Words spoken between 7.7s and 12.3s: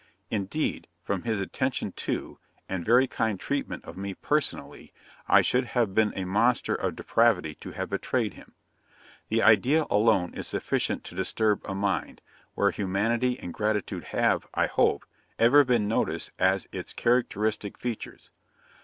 have betrayed him. The idea alone is sufficient to disturb a mind,